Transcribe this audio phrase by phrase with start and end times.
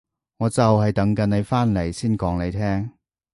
[0.37, 2.91] 我就係等緊你返嚟先講你聽